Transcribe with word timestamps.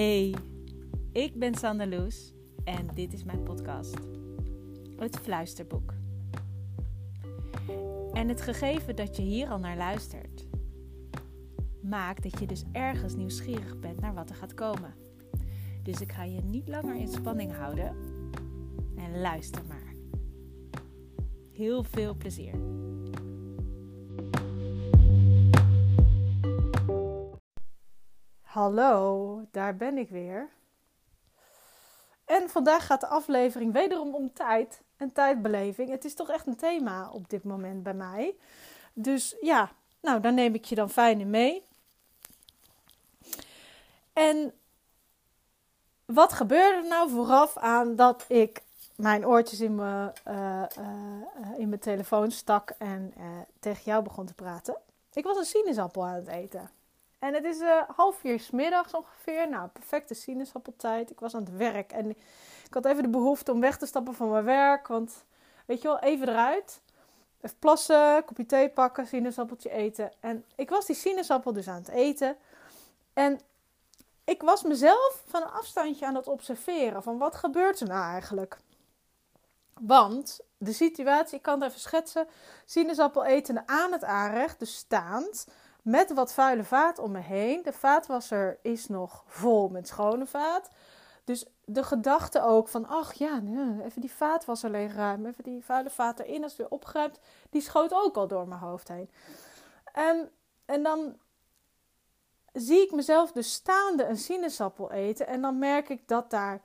Hey, 0.00 0.34
ik 1.12 1.38
ben 1.38 1.54
Sander 1.54 1.88
Loes 1.88 2.32
en 2.64 2.88
dit 2.94 3.12
is 3.12 3.24
mijn 3.24 3.42
podcast, 3.42 3.98
Het 4.96 5.16
Fluisterboek. 5.16 5.94
En 8.12 8.28
het 8.28 8.40
gegeven 8.40 8.96
dat 8.96 9.16
je 9.16 9.22
hier 9.22 9.48
al 9.48 9.58
naar 9.58 9.76
luistert, 9.76 10.46
maakt 11.82 12.22
dat 12.22 12.38
je 12.38 12.46
dus 12.46 12.64
ergens 12.72 13.14
nieuwsgierig 13.14 13.78
bent 13.78 14.00
naar 14.00 14.14
wat 14.14 14.30
er 14.30 14.36
gaat 14.36 14.54
komen. 14.54 14.94
Dus 15.82 16.00
ik 16.00 16.12
ga 16.12 16.24
je 16.24 16.40
niet 16.40 16.68
langer 16.68 16.96
in 16.96 17.08
spanning 17.08 17.52
houden 17.56 17.96
en 18.96 19.20
luister 19.20 19.62
maar. 19.68 19.94
Heel 21.52 21.82
veel 21.82 22.14
plezier. 22.14 22.69
Hallo, 28.60 29.40
daar 29.50 29.76
ben 29.76 29.98
ik 29.98 30.10
weer. 30.10 30.48
En 32.24 32.50
vandaag 32.50 32.86
gaat 32.86 33.00
de 33.00 33.06
aflevering 33.06 33.72
wederom 33.72 34.14
om 34.14 34.32
tijd 34.32 34.82
en 34.96 35.12
tijdbeleving. 35.12 35.90
Het 35.90 36.04
is 36.04 36.14
toch 36.14 36.30
echt 36.30 36.46
een 36.46 36.56
thema 36.56 37.10
op 37.10 37.30
dit 37.30 37.44
moment 37.44 37.82
bij 37.82 37.94
mij. 37.94 38.36
Dus 38.92 39.36
ja, 39.40 39.70
nou, 40.00 40.20
daar 40.20 40.32
neem 40.32 40.54
ik 40.54 40.64
je 40.64 40.74
dan 40.74 40.90
fijn 40.90 41.20
in 41.20 41.30
mee. 41.30 41.64
En 44.12 44.52
wat 46.04 46.32
gebeurde 46.32 46.76
er 46.76 46.88
nou 46.88 47.10
vooraf 47.10 47.56
aan 47.56 47.96
dat 47.96 48.24
ik 48.28 48.62
mijn 48.96 49.26
oortjes 49.26 49.60
in 49.60 49.74
mijn, 49.74 50.12
uh, 50.28 50.62
uh, 50.78 51.58
in 51.58 51.68
mijn 51.68 51.80
telefoon 51.80 52.30
stak 52.30 52.70
en 52.78 53.14
tegen 53.60 53.82
jou 53.84 54.02
begon 54.02 54.26
te 54.26 54.34
praten? 54.34 54.76
Ik 55.12 55.24
was 55.24 55.36
een 55.36 55.44
sinaasappel 55.44 56.06
aan 56.06 56.14
het 56.14 56.28
eten. 56.28 56.79
En 57.20 57.34
het 57.34 57.44
is 57.44 57.60
uh, 57.60 57.82
half 57.96 58.16
vier 58.16 58.40
s 58.40 58.50
middags 58.50 58.94
ongeveer. 58.94 59.48
Nou, 59.48 59.68
perfecte 59.68 60.14
sinaasappeltijd. 60.14 61.10
Ik 61.10 61.20
was 61.20 61.34
aan 61.34 61.44
het 61.44 61.56
werk 61.56 61.92
en 61.92 62.10
ik 62.10 62.74
had 62.74 62.84
even 62.84 63.02
de 63.02 63.08
behoefte 63.08 63.52
om 63.52 63.60
weg 63.60 63.78
te 63.78 63.86
stappen 63.86 64.14
van 64.14 64.30
mijn 64.30 64.44
werk. 64.44 64.86
Want, 64.86 65.24
weet 65.66 65.82
je 65.82 65.88
wel, 65.88 65.98
even 65.98 66.28
eruit. 66.28 66.80
Even 67.40 67.58
plassen, 67.58 68.24
kopje 68.24 68.46
thee 68.46 68.68
pakken, 68.68 69.06
sinaasappeltje 69.06 69.70
eten. 69.70 70.12
En 70.20 70.44
ik 70.54 70.70
was 70.70 70.86
die 70.86 70.96
sinaasappel 70.96 71.52
dus 71.52 71.68
aan 71.68 71.74
het 71.74 71.88
eten. 71.88 72.36
En 73.12 73.40
ik 74.24 74.42
was 74.42 74.62
mezelf 74.62 75.22
van 75.26 75.42
een 75.42 75.50
afstandje 75.50 76.06
aan 76.06 76.14
het 76.14 76.28
observeren. 76.28 77.02
Van 77.02 77.18
wat 77.18 77.36
gebeurt 77.36 77.80
er 77.80 77.88
nou 77.88 78.12
eigenlijk? 78.12 78.58
Want 79.80 80.40
de 80.58 80.72
situatie, 80.72 81.36
ik 81.36 81.42
kan 81.42 81.60
het 81.60 81.68
even 81.68 81.80
schetsen. 81.80 82.28
Sinaasappel 82.64 83.24
eten 83.24 83.68
aan 83.68 83.92
het 83.92 84.04
aanrecht, 84.04 84.58
dus 84.58 84.76
staand 84.76 85.46
met 85.82 86.12
wat 86.12 86.32
vuile 86.32 86.64
vaat 86.64 86.98
om 86.98 87.10
me 87.10 87.20
heen. 87.20 87.62
De 87.62 87.72
vaatwasser 87.72 88.58
is 88.62 88.88
nog 88.88 89.24
vol 89.26 89.68
met 89.68 89.88
schone 89.88 90.26
vaat. 90.26 90.70
Dus 91.24 91.46
de 91.64 91.82
gedachte 91.82 92.42
ook 92.42 92.68
van, 92.68 92.86
ach 92.86 93.12
ja, 93.12 93.42
even 93.82 94.00
die 94.00 94.12
vaatwasser 94.12 94.70
leegruimen, 94.70 95.30
even 95.30 95.44
die 95.44 95.64
vuile 95.64 95.90
vaat 95.90 96.18
erin 96.18 96.42
als 96.42 96.52
het 96.52 96.60
weer 96.60 96.70
opgeruimd, 96.70 97.20
die 97.50 97.62
schoot 97.62 97.92
ook 97.92 98.16
al 98.16 98.28
door 98.28 98.48
mijn 98.48 98.60
hoofd 98.60 98.88
heen. 98.88 99.10
En, 99.92 100.30
en 100.64 100.82
dan 100.82 101.16
zie 102.52 102.82
ik 102.82 102.92
mezelf 102.92 103.32
dus 103.32 103.52
staande 103.52 104.04
een 104.04 104.16
sinaasappel 104.16 104.92
eten 104.92 105.26
en 105.26 105.40
dan 105.40 105.58
merk 105.58 105.88
ik 105.88 106.08
dat 106.08 106.30
daar 106.30 106.60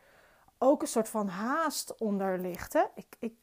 ook 0.58 0.82
een 0.82 0.88
soort 0.88 1.10
van 1.10 1.28
haast 1.28 1.98
onder 1.98 2.40
ligt. 2.40 2.74
Hè? 2.74 2.84
Ik, 2.96 3.16
ik, 3.20 3.36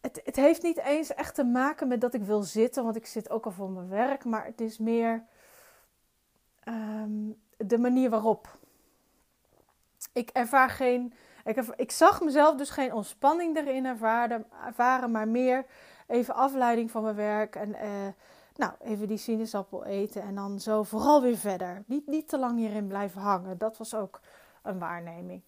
het, 0.00 0.20
het, 0.24 0.36
heeft 0.36 0.62
niet 0.62 0.78
eens 0.78 1.14
echt 1.14 1.34
te 1.34 1.44
maken 1.44 1.88
met 1.88 2.00
dat 2.00 2.14
ik 2.14 2.22
wil 2.22 2.42
zitten, 2.42 2.84
want 2.84 2.96
ik 2.96 3.06
zit 3.06 3.30
ook 3.30 3.44
al 3.44 3.50
voor 3.50 3.70
mijn 3.70 3.88
werk, 3.88 4.24
maar 4.24 4.44
het 4.44 4.60
is 4.60 4.78
meer 4.78 5.24
um, 6.64 7.40
de 7.56 7.78
manier 7.78 8.10
waarop. 8.10 8.58
Ik 10.12 10.30
ervaar 10.30 10.70
geen. 10.70 11.14
Ik, 11.44 11.56
ik, 11.56 11.90
zag 11.90 12.20
mezelf 12.20 12.56
dus 12.56 12.70
geen 12.70 12.92
ontspanning 12.92 13.56
erin 13.56 13.86
ervaren, 13.86 14.46
ervaren, 14.66 15.10
maar 15.10 15.28
meer 15.28 15.66
even 16.06 16.34
afleiding 16.34 16.90
van 16.90 17.02
mijn 17.02 17.14
werk 17.14 17.56
en 17.56 17.68
uh, 17.68 18.06
nou, 18.54 18.72
even 18.80 19.08
die 19.08 19.16
sinaasappel 19.16 19.84
eten 19.84 20.22
en 20.22 20.34
dan 20.34 20.60
zo 20.60 20.82
vooral 20.82 21.22
weer 21.22 21.36
verder. 21.36 21.82
Niet, 21.86 22.06
niet 22.06 22.28
te 22.28 22.38
lang 22.38 22.58
hierin 22.58 22.86
blijven 22.86 23.20
hangen. 23.20 23.58
Dat 23.58 23.76
was 23.76 23.94
ook 23.94 24.20
een 24.62 24.78
waarneming. 24.78 25.42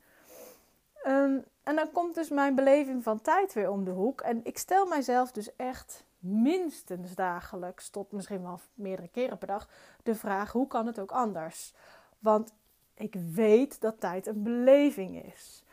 Um, 1.07 1.45
en 1.63 1.77
dan 1.77 1.93
komt 1.93 2.15
dus 2.15 2.29
mijn 2.29 2.55
beleving 2.55 3.03
van 3.03 3.21
tijd 3.21 3.53
weer 3.53 3.71
om 3.71 3.85
de 3.85 3.91
hoek. 3.91 4.21
En 4.21 4.41
ik 4.45 4.59
stel 4.59 4.87
mijzelf 4.87 5.33
dus 5.33 5.57
echt 5.57 6.05
minstens 6.19 7.15
dagelijks, 7.15 7.91
tot 7.91 8.13
misschien 8.13 8.43
wel 8.43 8.61
meerdere 8.75 9.09
keren 9.09 9.39
per 9.39 9.49
dag, 9.49 9.69
de 10.03 10.15
vraag: 10.15 10.53
hoe 10.53 10.67
kan 10.67 10.87
het 10.87 11.01
ook 11.01 11.13
anders? 11.13 11.75
Want 12.19 12.53
ik 12.95 13.15
weet 13.35 13.81
dat 13.81 14.01
tijd 14.01 14.27
een 14.27 14.43
beleving 14.43 15.25
is. 15.25 15.65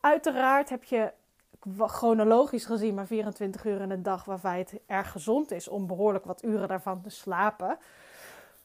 Uiteraard 0.00 0.68
heb 0.68 0.84
je 0.84 1.12
chronologisch 1.78 2.64
gezien 2.64 2.94
maar 2.94 3.06
24 3.06 3.64
uur 3.64 3.80
in 3.80 3.90
een 3.90 4.02
dag 4.02 4.24
waarbij 4.24 4.58
het 4.58 4.80
erg 4.86 5.10
gezond 5.10 5.50
is 5.50 5.68
om 5.68 5.86
behoorlijk 5.86 6.24
wat 6.24 6.44
uren 6.44 6.68
daarvan 6.68 7.02
te 7.02 7.10
slapen. 7.10 7.78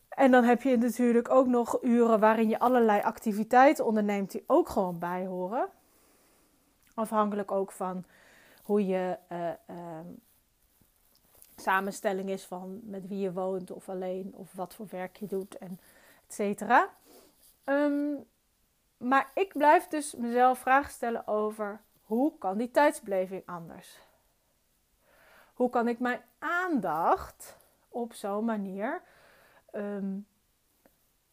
En 0.09 0.31
dan 0.31 0.43
heb 0.43 0.61
je 0.61 0.77
natuurlijk 0.77 1.29
ook 1.29 1.47
nog 1.47 1.83
uren 1.83 2.19
waarin 2.19 2.49
je 2.49 2.59
allerlei 2.59 3.01
activiteiten 3.01 3.85
onderneemt 3.85 4.31
die 4.31 4.43
ook 4.47 4.69
gewoon 4.69 4.99
bijhoren. 4.99 5.69
Afhankelijk 6.97 7.51
ook 7.51 7.71
van 7.71 8.05
hoe 8.63 8.85
je 8.85 9.17
uh, 9.31 9.49
uh, 9.69 9.99
samenstelling 11.55 12.29
is 12.29 12.45
van 12.45 12.79
met 12.83 13.07
wie 13.07 13.19
je 13.19 13.33
woont 13.33 13.71
of 13.71 13.89
alleen 13.89 14.33
of 14.35 14.53
wat 14.53 14.73
voor 14.73 14.87
werk 14.89 15.15
je 15.15 15.25
doet 15.25 15.57
en 15.57 15.79
et 16.27 16.33
cetera. 16.33 16.89
Um, 17.65 18.25
maar 18.97 19.31
ik 19.33 19.53
blijf 19.53 19.87
dus 19.87 20.15
mezelf 20.15 20.59
vragen 20.59 20.91
stellen 20.91 21.27
over 21.27 21.81
hoe 22.03 22.37
kan 22.37 22.57
die 22.57 22.71
tijdsbeleving 22.71 23.43
anders? 23.45 23.99
Hoe 25.53 25.69
kan 25.69 25.87
ik 25.87 25.99
mijn 25.99 26.21
aandacht 26.39 27.57
op 27.87 28.13
zo'n 28.13 28.45
manier 28.45 29.01
um, 29.71 30.27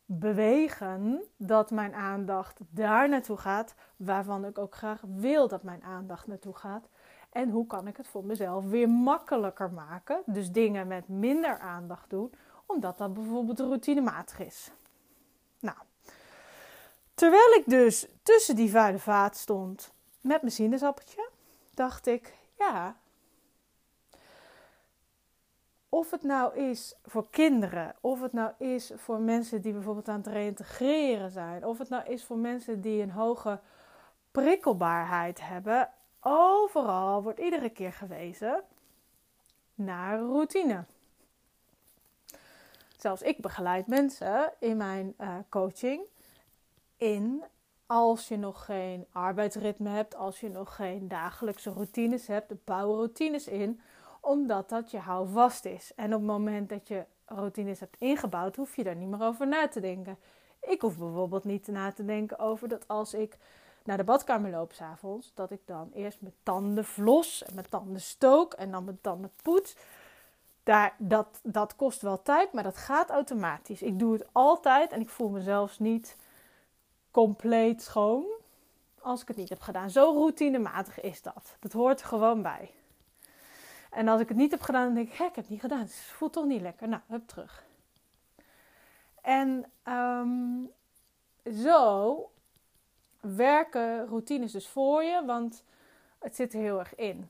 bewegen 0.07 1.23
dat 1.37 1.71
mijn 1.71 1.95
aandacht 1.95 2.59
daar 2.69 3.09
naartoe 3.09 3.37
gaat, 3.37 3.75
waarvan 3.97 4.45
ik 4.45 4.59
ook 4.59 4.75
graag 4.75 5.01
wil 5.07 5.49
dat 5.49 5.63
mijn 5.63 5.83
aandacht 5.83 6.27
naartoe 6.27 6.55
gaat. 6.55 6.89
En 7.33 7.51
hoe 7.51 7.67
kan 7.67 7.87
ik 7.87 7.97
het 7.97 8.07
voor 8.09 8.25
mezelf 8.25 8.65
weer 8.65 8.89
makkelijker 8.89 9.73
maken? 9.73 10.23
Dus 10.27 10.51
dingen 10.51 10.87
met 10.87 11.09
minder 11.09 11.59
aandacht 11.59 12.11
doen, 12.11 12.33
omdat 12.67 12.99
dat 12.99 13.15
bijvoorbeeld 13.15 13.61
routinematig 13.61 14.39
is. 14.39 14.71
Nou, 15.61 15.77
terwijl 17.15 17.53
ik 17.59 17.63
dus 17.67 18.09
tussen 18.23 18.57
die 18.57 18.71
vuile 18.71 18.99
vaat 18.99 19.37
stond 19.37 19.93
met 20.21 20.41
mijn 20.41 20.53
sinaasappeltje, 20.53 21.29
dacht 21.75 22.07
ik, 22.07 22.35
ja, 22.59 22.97
of 25.95 26.11
het 26.11 26.23
nou 26.23 26.57
is 26.57 26.95
voor 27.05 27.31
kinderen, 27.31 27.95
of 28.01 28.21
het 28.21 28.33
nou 28.33 28.53
is 28.59 28.93
voor 28.97 29.21
mensen 29.21 29.63
die 29.63 29.73
bijvoorbeeld 29.73 30.09
aan 30.09 30.17
het 30.17 30.27
reïntegreren 30.27 31.31
zijn, 31.31 31.67
of 31.67 31.79
het 31.79 31.89
nou 31.89 32.05
is 32.07 32.25
voor 32.25 32.39
mensen 32.39 32.81
die 32.81 33.03
een 33.03 33.11
hoge 33.11 33.61
prikkelbaarheid 34.31 35.41
hebben, 35.41 35.91
overal 36.21 37.23
wordt 37.23 37.39
iedere 37.39 37.71
keer 37.71 37.93
gewezen 37.93 38.63
naar 39.75 40.19
routine. 40.19 40.85
Zelfs 42.97 43.23
ik 43.23 43.41
begeleid 43.41 43.87
mensen 43.87 44.53
in 44.59 44.77
mijn 44.77 45.15
uh, 45.21 45.35
coaching 45.49 46.03
in 46.97 47.45
als 47.87 48.29
je 48.29 48.37
nog 48.37 48.65
geen 48.65 49.07
arbeidsritme 49.13 49.89
hebt, 49.89 50.15
als 50.15 50.41
je 50.41 50.49
nog 50.49 50.75
geen 50.75 51.09
dagelijkse 51.09 51.71
routines 51.71 52.27
hebt, 52.27 52.65
bouw 52.65 52.95
routines 52.95 53.47
in 53.47 53.81
omdat 54.25 54.69
dat 54.69 54.91
je 54.91 54.99
houvast 54.99 55.65
is. 55.65 55.93
En 55.97 56.15
op 56.15 56.21
het 56.21 56.31
moment 56.31 56.69
dat 56.69 56.89
je 56.89 57.05
routines 57.25 57.81
hebt 57.81 57.97
ingebouwd, 57.99 58.57
hoef 58.57 58.77
je 58.77 58.85
daar 58.85 58.97
niet 58.97 59.09
meer 59.09 59.23
over 59.23 59.47
na 59.47 59.69
te 59.69 59.81
denken. 59.81 60.19
Ik 60.61 60.81
hoef 60.81 60.99
bijvoorbeeld 60.99 61.45
niet 61.45 61.67
na 61.67 61.93
te 61.93 62.05
denken 62.05 62.39
over 62.39 62.69
dat 62.69 62.89
als 62.89 63.15
ik 63.15 63.39
naar 63.85 63.97
de 63.97 64.05
badkamer 64.05 64.51
loop 64.51 64.73
s'avonds, 64.73 65.33
dat 65.35 65.51
ik 65.51 65.61
dan 65.65 65.91
eerst 65.95 66.21
mijn 66.21 66.35
tanden 66.43 66.85
vlos 66.85 67.45
en 67.45 67.55
mijn 67.55 67.69
tanden 67.69 68.01
stook 68.01 68.53
en 68.53 68.71
dan 68.71 68.85
mijn 68.85 68.99
tanden 69.01 69.33
poets. 69.43 69.77
Daar, 70.63 70.95
dat, 70.99 71.41
dat 71.43 71.77
kost 71.77 72.01
wel 72.01 72.23
tijd, 72.23 72.53
maar 72.53 72.63
dat 72.63 72.77
gaat 72.77 73.11
automatisch. 73.11 73.83
Ik 73.83 73.99
doe 73.99 74.13
het 74.13 74.27
altijd 74.33 74.93
en 74.93 75.01
ik 75.01 75.09
voel 75.09 75.29
mezelf 75.29 75.81
niet 75.81 76.17
compleet 77.11 77.83
schoon 77.83 78.25
als 79.01 79.23
ik 79.23 79.29
het 79.29 79.37
niet 79.37 79.49
heb 79.49 79.61
gedaan. 79.61 79.91
Zo 79.91 80.13
routinematig 80.13 81.01
is 81.01 81.23
dat. 81.23 81.57
Dat 81.61 81.73
hoort 81.73 82.01
er 82.01 82.07
gewoon 82.07 82.43
bij. 82.43 82.71
En 83.95 84.09
als 84.09 84.21
ik 84.21 84.29
het 84.29 84.37
niet 84.37 84.51
heb 84.51 84.61
gedaan, 84.61 84.85
dan 84.85 84.95
denk 84.95 85.07
ik, 85.07 85.13
ik 85.13 85.19
heb 85.19 85.35
het 85.35 85.49
niet 85.49 85.61
gedaan. 85.61 85.79
Het 85.79 85.95
voelt 85.95 86.33
toch 86.33 86.45
niet 86.45 86.61
lekker. 86.61 86.89
Nou, 86.89 87.03
hup 87.07 87.27
terug. 87.29 87.65
En 89.23 89.65
um, 89.89 90.71
zo 91.63 92.31
werken 93.21 94.07
routines 94.07 94.53
dus 94.53 94.69
voor 94.69 95.03
je, 95.03 95.23
want 95.27 95.65
het 96.19 96.37
zit 96.37 96.55
er 96.55 96.61
heel 96.61 96.79
erg 96.79 96.95
in. 96.95 97.29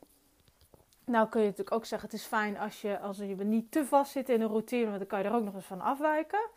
Nou 1.04 1.28
kun 1.28 1.40
je 1.40 1.46
natuurlijk 1.46 1.76
ook 1.76 1.84
zeggen, 1.84 2.08
het 2.10 2.18
is 2.18 2.26
fijn 2.26 2.58
als 2.58 2.80
je, 2.80 2.98
als 2.98 3.16
je 3.16 3.24
niet 3.24 3.70
te 3.70 3.84
vast 3.84 4.12
zit 4.12 4.28
in 4.28 4.40
een 4.40 4.48
routine, 4.48 4.84
want 4.84 4.98
dan 4.98 5.06
kan 5.06 5.18
je 5.18 5.24
er 5.24 5.34
ook 5.34 5.44
nog 5.44 5.54
eens 5.54 5.64
van 5.64 5.80
afwijken. 5.80 6.48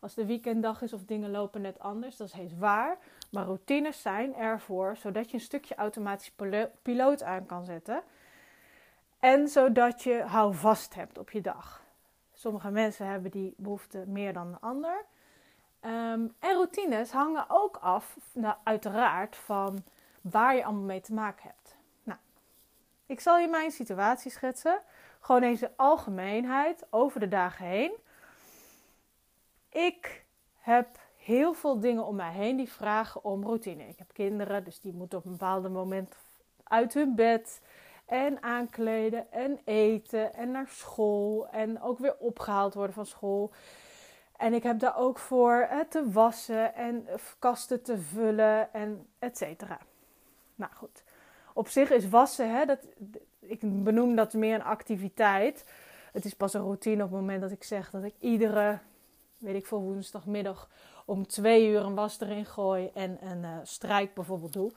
als 0.00 0.14
de 0.14 0.26
weekenddag 0.26 0.82
is 0.82 0.92
of 0.92 1.04
dingen 1.04 1.30
lopen 1.30 1.60
net 1.60 1.78
anders. 1.78 2.16
Dat 2.16 2.26
is 2.26 2.32
heus 2.32 2.56
waar. 2.58 2.98
Maar 3.30 3.44
routines 3.44 4.02
zijn 4.02 4.34
ervoor 4.34 4.96
zodat 4.96 5.30
je 5.30 5.34
een 5.34 5.42
stukje 5.42 5.74
automatisch 5.74 6.32
piloot 6.82 7.22
aan 7.22 7.46
kan 7.46 7.64
zetten. 7.64 8.02
En 9.18 9.48
zodat 9.48 10.02
je 10.02 10.22
houvast 10.22 10.94
hebt 10.94 11.18
op 11.18 11.30
je 11.30 11.40
dag. 11.40 11.82
Sommige 12.32 12.70
mensen 12.70 13.06
hebben 13.06 13.30
die 13.30 13.54
behoefte 13.56 14.04
meer 14.06 14.32
dan 14.32 14.46
een 14.46 14.60
ander. 14.60 15.04
Ehm, 15.80 16.26
en 16.38 16.52
routines 16.52 17.10
hangen 17.10 17.44
ook 17.48 17.76
af, 17.76 18.16
nou, 18.32 18.56
uiteraard, 18.64 19.36
van 19.36 19.84
waar 20.20 20.56
je 20.56 20.64
allemaal 20.64 20.84
mee 20.84 21.00
te 21.00 21.14
maken 21.14 21.42
hebt. 21.42 21.76
Nou, 22.02 22.18
ik 23.06 23.20
zal 23.20 23.38
je 23.38 23.48
mijn 23.48 23.70
situatie 23.70 24.30
schetsen. 24.30 24.80
Gewoon 25.20 25.42
eens 25.42 25.60
de 25.60 25.70
algemeenheid 25.76 26.86
over 26.90 27.20
de 27.20 27.28
dagen 27.28 27.66
heen. 27.66 27.92
Ik 29.68 30.24
heb 30.56 30.98
heel 31.16 31.52
veel 31.54 31.80
dingen 31.80 32.06
om 32.06 32.16
mij 32.16 32.32
heen 32.32 32.56
die 32.56 32.72
vragen 32.72 33.24
om 33.24 33.44
routine. 33.44 33.88
Ik 33.88 33.98
heb 33.98 34.12
kinderen, 34.12 34.64
dus 34.64 34.80
die 34.80 34.92
moeten 34.92 35.18
op 35.18 35.24
een 35.24 35.30
bepaald 35.30 35.72
moment 35.72 36.14
uit 36.64 36.94
hun 36.94 37.14
bed 37.14 37.60
en 38.08 38.42
aankleden 38.42 39.32
en 39.32 39.58
eten 39.64 40.34
en 40.34 40.50
naar 40.50 40.68
school 40.68 41.48
en 41.48 41.82
ook 41.82 41.98
weer 41.98 42.16
opgehaald 42.18 42.74
worden 42.74 42.94
van 42.94 43.06
school. 43.06 43.50
En 44.36 44.54
ik 44.54 44.62
heb 44.62 44.78
daar 44.78 44.96
ook 44.96 45.18
voor 45.18 45.66
eh, 45.70 45.80
te 45.88 46.10
wassen 46.10 46.74
en 46.74 47.06
kasten 47.38 47.82
te 47.82 47.98
vullen 47.98 48.72
en 48.72 49.06
et 49.18 49.36
cetera. 49.36 49.78
Nou 50.54 50.72
goed, 50.74 51.02
op 51.52 51.68
zich 51.68 51.90
is 51.90 52.08
wassen, 52.08 52.56
hè, 52.56 52.64
dat, 52.64 52.78
ik 53.38 53.58
benoem 53.84 54.16
dat 54.16 54.32
meer 54.32 54.54
een 54.54 54.64
activiteit. 54.64 55.64
Het 56.12 56.24
is 56.24 56.34
pas 56.34 56.54
een 56.54 56.62
routine 56.62 57.04
op 57.04 57.10
het 57.10 57.20
moment 57.20 57.40
dat 57.40 57.50
ik 57.50 57.64
zeg 57.64 57.90
dat 57.90 58.04
ik 58.04 58.14
iedere, 58.18 58.78
weet 59.38 59.54
ik 59.54 59.66
veel, 59.66 59.80
woensdagmiddag 59.80 60.68
om 61.04 61.26
twee 61.26 61.68
uur 61.68 61.80
een 61.80 61.94
was 61.94 62.20
erin 62.20 62.46
gooi 62.46 62.90
en 62.94 63.18
een 63.20 63.42
uh, 63.42 63.56
strijk 63.62 64.14
bijvoorbeeld 64.14 64.52
doe. 64.52 64.72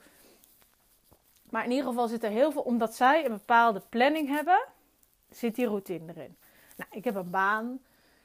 Maar 1.52 1.64
in 1.64 1.70
ieder 1.70 1.86
geval 1.86 2.08
zit 2.08 2.24
er 2.24 2.30
heel 2.30 2.52
veel, 2.52 2.62
omdat 2.62 2.94
zij 2.94 3.24
een 3.24 3.32
bepaalde 3.32 3.82
planning 3.88 4.28
hebben, 4.28 4.64
zit 5.30 5.54
die 5.54 5.66
routine 5.66 6.12
erin. 6.12 6.36
Nou, 6.76 6.90
ik 6.92 7.04
heb 7.04 7.14
een 7.14 7.30
baan. 7.30 7.80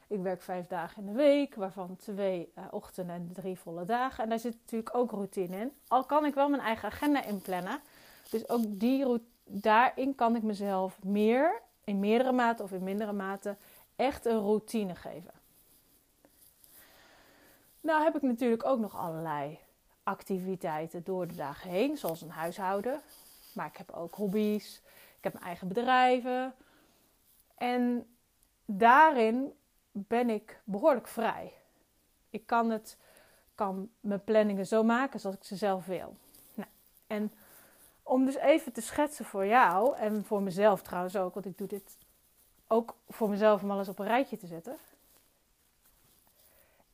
Ik 0.06 0.20
werk 0.20 0.42
vijf 0.42 0.66
dagen 0.66 1.02
in 1.02 1.12
de 1.12 1.18
week, 1.18 1.54
waarvan 1.54 1.96
twee 1.96 2.52
uh, 2.58 2.64
ochtenden 2.70 3.14
en 3.14 3.30
drie 3.32 3.58
volle 3.58 3.84
dagen. 3.84 4.24
En 4.24 4.28
daar 4.28 4.38
zit 4.38 4.56
natuurlijk 4.60 4.94
ook 4.94 5.10
routine 5.10 5.56
in. 5.56 5.72
Al 5.88 6.04
kan 6.04 6.24
ik 6.24 6.34
wel 6.34 6.48
mijn 6.48 6.62
eigen 6.62 6.88
agenda 6.88 7.24
inplannen. 7.24 7.80
Dus 8.30 8.48
ook 8.48 8.62
die, 8.66 9.06
daarin 9.44 10.14
kan 10.14 10.36
ik 10.36 10.42
mezelf 10.42 11.02
meer, 11.02 11.60
in 11.84 11.98
meerdere 12.00 12.32
mate 12.32 12.62
of 12.62 12.72
in 12.72 12.82
mindere 12.82 13.12
mate, 13.12 13.56
echt 13.96 14.26
een 14.26 14.40
routine 14.40 14.94
geven. 14.94 15.32
Nou 17.80 18.02
heb 18.02 18.16
ik 18.16 18.22
natuurlijk 18.22 18.64
ook 18.64 18.78
nog 18.78 18.96
allerlei 18.96 19.58
activiteiten 20.08 21.04
door 21.04 21.26
de 21.26 21.34
dagen 21.34 21.70
heen, 21.70 21.96
zoals 21.96 22.22
een 22.22 22.30
huishouden. 22.30 23.00
Maar 23.52 23.66
ik 23.66 23.76
heb 23.76 23.90
ook 23.90 24.14
hobby's, 24.14 24.80
ik 25.16 25.24
heb 25.24 25.32
mijn 25.32 25.44
eigen 25.44 25.68
bedrijven. 25.68 26.54
En 27.54 28.06
daarin 28.64 29.52
ben 29.92 30.30
ik 30.30 30.60
behoorlijk 30.64 31.08
vrij. 31.08 31.52
Ik 32.30 32.46
kan, 32.46 32.70
het, 32.70 32.96
kan 33.54 33.90
mijn 34.00 34.24
planningen 34.24 34.66
zo 34.66 34.82
maken 34.82 35.20
zoals 35.20 35.36
ik 35.36 35.44
ze 35.44 35.56
zelf 35.56 35.86
wil. 35.86 36.16
Nou, 36.54 36.68
en 37.06 37.32
om 38.02 38.24
dus 38.24 38.36
even 38.36 38.72
te 38.72 38.80
schetsen 38.80 39.24
voor 39.24 39.46
jou 39.46 39.96
en 39.96 40.24
voor 40.24 40.42
mezelf 40.42 40.82
trouwens 40.82 41.16
ook, 41.16 41.34
want 41.34 41.46
ik 41.46 41.58
doe 41.58 41.68
dit 41.68 41.96
ook 42.66 42.94
voor 43.08 43.28
mezelf 43.28 43.62
om 43.62 43.70
alles 43.70 43.88
op 43.88 43.98
een 43.98 44.06
rijtje 44.06 44.36
te 44.36 44.46
zetten. 44.46 44.76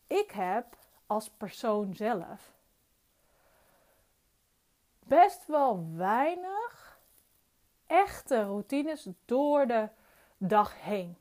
Ik 0.07 0.31
heb 0.31 0.77
als 1.07 1.31
persoon 1.31 1.95
zelf 1.95 2.54
best 5.05 5.47
wel 5.47 5.87
weinig 5.97 6.99
echte 7.87 8.43
routines 8.43 9.09
door 9.25 9.67
de 9.67 9.89
dag 10.37 10.83
heen. 10.83 11.17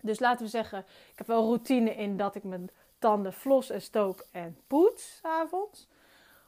Dus 0.00 0.18
laten 0.18 0.44
we 0.44 0.50
zeggen, 0.50 0.78
ik 1.10 1.18
heb 1.18 1.26
wel 1.26 1.44
routine 1.44 1.94
in 1.94 2.16
dat 2.16 2.34
ik 2.34 2.44
mijn 2.44 2.70
tanden 2.98 3.32
flos 3.32 3.70
en 3.70 3.82
stook 3.82 4.26
en 4.30 4.58
poets 4.66 5.18
avonds. 5.22 5.88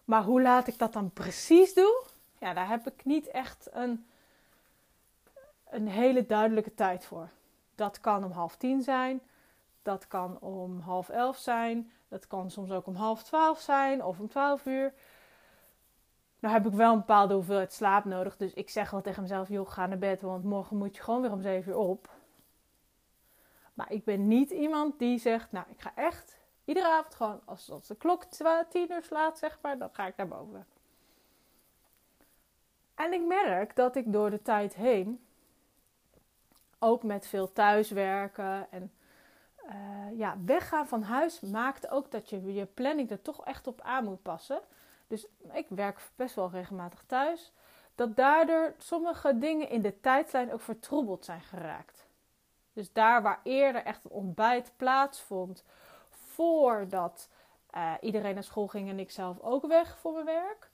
Maar 0.05 0.23
hoe 0.23 0.43
laat 0.43 0.67
ik 0.67 0.79
dat 0.79 0.93
dan 0.93 1.11
precies 1.11 1.75
doen? 1.75 2.03
Ja, 2.39 2.53
daar 2.53 2.69
heb 2.69 2.87
ik 2.87 3.05
niet 3.05 3.29
echt 3.29 3.69
een, 3.73 4.07
een 5.71 5.89
hele 5.89 6.27
duidelijke 6.27 6.75
tijd 6.75 7.05
voor. 7.05 7.29
Dat 7.75 8.01
kan 8.01 8.25
om 8.25 8.31
half 8.31 8.57
tien 8.57 8.83
zijn. 8.83 9.21
Dat 9.83 10.09
kan 10.09 10.41
om 10.41 10.81
half 10.81 11.09
elf 11.09 11.37
zijn. 11.37 11.93
Dat 12.09 12.27
kan 12.27 12.51
soms 12.51 12.71
ook 12.71 12.87
om 12.87 12.95
half 12.95 13.23
twaalf 13.23 13.61
zijn 13.61 14.05
of 14.05 14.21
om 14.21 14.29
twaalf 14.29 14.67
uur. 14.67 14.93
Nou 16.39 16.55
heb 16.55 16.67
ik 16.67 16.73
wel 16.73 16.93
een 16.93 16.99
bepaalde 16.99 17.35
hoeveelheid 17.35 17.73
slaap 17.73 18.05
nodig. 18.05 18.37
Dus 18.37 18.53
ik 18.53 18.71
zeg 18.71 18.91
wel 18.91 19.01
tegen 19.01 19.23
mezelf, 19.23 19.49
joh, 19.49 19.71
ga 19.71 19.87
naar 19.87 19.99
bed. 19.99 20.21
Want 20.21 20.45
morgen 20.45 20.77
moet 20.77 20.97
je 20.97 21.03
gewoon 21.03 21.21
weer 21.21 21.33
om 21.33 21.43
zeven 21.43 21.73
uur 21.73 21.79
op. 21.79 22.11
Maar 23.75 23.93
ik 23.93 24.05
ben 24.05 24.29
niet 24.29 24.51
iemand 24.51 24.99
die 24.99 25.19
zegt, 25.19 25.53
nou, 25.53 25.67
ik 25.69 25.81
ga 25.81 25.93
echt 25.95 26.39
iedere 26.65 26.89
avond 26.89 27.15
gewoon, 27.15 27.41
als, 27.45 27.71
als 27.71 27.87
de 27.87 27.97
klok 27.97 28.25
tien 28.69 28.93
uur 28.93 29.03
slaat, 29.03 29.39
zeg 29.39 29.59
maar, 29.63 29.79
dan 29.79 29.89
ga 29.93 30.07
ik 30.07 30.17
naar 30.17 30.29
boven. 30.29 30.67
En 32.95 33.13
ik 33.13 33.27
merk 33.27 33.77
dat 33.77 33.97
ik 33.97 34.13
door 34.13 34.31
de 34.31 34.43
tijd 34.43 34.75
heen, 34.75 35.27
ook 36.79 37.03
met 37.03 37.27
veel 37.27 37.53
thuiswerken 37.53 38.71
en 38.71 38.93
uh, 39.69 40.19
ja, 40.19 40.37
weggaan 40.45 40.89
van 40.89 41.03
huis, 41.03 41.41
maakt 41.41 41.91
ook 41.91 42.11
dat 42.11 42.31
je 42.31 42.53
je 42.55 42.67
planning 42.67 43.11
er 43.11 43.23
toch 43.23 43.45
echt 43.45 43.67
op 43.67 43.81
aan 43.81 44.05
moet 44.05 44.23
passen. 44.23 44.61
Dus 45.07 45.27
ik 45.53 45.67
werk 45.69 46.01
best 46.17 46.35
wel 46.35 46.51
regelmatig 46.51 47.05
thuis. 47.07 47.53
Dat 47.95 48.17
daardoor 48.17 48.75
sommige 48.79 49.39
dingen 49.39 49.69
in 49.69 49.83
de 49.83 50.01
tijdlijn 50.01 50.53
ook 50.53 50.61
vertroebeld 50.61 51.25
zijn 51.25 51.41
geraakt. 51.41 52.07
Dus 52.73 52.93
daar 52.93 53.23
waar 53.23 53.41
eerder 53.43 53.83
echt 53.83 54.05
een 54.05 54.11
ontbijt 54.11 54.73
plaatsvond 54.77 55.65
voordat 56.11 57.29
uh, 57.77 57.93
iedereen 58.01 58.35
naar 58.35 58.45
school 58.45 58.67
ging 58.67 58.89
en 58.89 58.99
ik 58.99 59.11
zelf 59.11 59.41
ook 59.41 59.67
weg 59.67 59.99
voor 59.99 60.13
mijn 60.13 60.25
werk, 60.25 60.71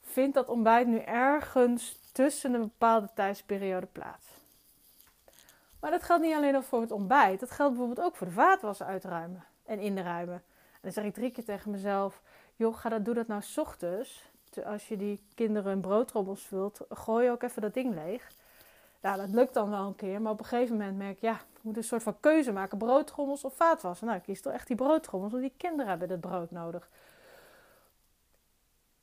vindt 0.00 0.34
dat 0.34 0.48
ontbijt 0.48 0.86
nu 0.86 0.98
ergens 0.98 1.98
tussen 2.12 2.54
een 2.54 2.60
bepaalde 2.60 3.08
tijdsperiode 3.14 3.86
plaats. 3.86 4.26
Maar 5.80 5.90
dat 5.90 6.02
geldt 6.02 6.22
niet 6.22 6.34
alleen 6.34 6.62
voor 6.62 6.80
het 6.80 6.90
ontbijt, 6.90 7.40
dat 7.40 7.50
geldt 7.50 7.76
bijvoorbeeld 7.76 8.06
ook 8.06 8.16
voor 8.16 8.26
de 8.26 8.32
vaatwassen 8.32 8.86
uitruimen 8.86 9.44
en 9.64 9.78
inruimen. 9.78 10.42
En 10.72 10.80
dan 10.80 10.92
zeg 10.92 11.04
ik 11.04 11.14
drie 11.14 11.30
keer 11.30 11.44
tegen 11.44 11.70
mezelf: 11.70 12.22
joh, 12.56 12.76
ga 12.76 12.88
dat, 12.88 13.04
doe 13.04 13.14
dat 13.14 13.26
nou 13.26 13.42
s 13.42 13.58
ochtends. 13.58 14.30
Als 14.64 14.88
je 14.88 14.96
die 14.96 15.24
kinderen 15.34 15.72
een 15.72 15.80
broodtrommels 15.80 16.42
vult, 16.42 16.80
gooi 16.88 17.30
ook 17.30 17.42
even 17.42 17.62
dat 17.62 17.74
ding 17.74 17.94
leeg. 17.94 18.30
Nou, 19.00 19.16
dat 19.16 19.30
lukt 19.30 19.54
dan 19.54 19.70
wel 19.70 19.86
een 19.86 19.94
keer, 19.94 20.22
maar 20.22 20.32
op 20.32 20.38
een 20.38 20.44
gegeven 20.44 20.76
moment 20.76 20.96
merk 20.96 21.16
ik, 21.16 21.20
ja, 21.20 21.34
ik 21.34 21.62
moet 21.62 21.76
een 21.76 21.84
soort 21.84 22.02
van 22.02 22.20
keuze 22.20 22.52
maken: 22.52 22.78
broodtrommels 22.78 23.44
of 23.44 23.54
vaatwassen. 23.54 24.06
Nou, 24.06 24.18
ik 24.18 24.24
kies 24.24 24.42
toch 24.42 24.52
echt 24.52 24.66
die 24.66 24.76
broodtrommels, 24.76 25.32
want 25.32 25.44
die 25.44 25.54
kinderen 25.56 25.86
hebben 25.86 26.08
dat 26.08 26.20
brood 26.20 26.50
nodig. 26.50 26.88